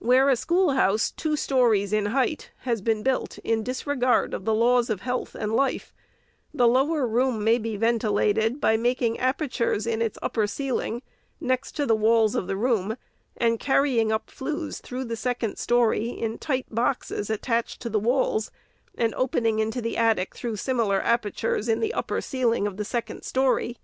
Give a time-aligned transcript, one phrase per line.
[0.00, 4.90] Where a schoolhouse two stories in height has been built in disregard of the laws
[4.90, 5.94] of health and life,
[6.52, 11.00] the lower room may be ventilated by making apertures in its upper ceiling,
[11.40, 12.96] next to the walls of the room,
[13.36, 18.00] and car rying up flues through the second story in tight boxes, attached to the
[18.00, 18.50] walls,
[18.96, 23.22] and opening into the attic through similar apertures in the upper ceiling of the second
[23.22, 23.78] story.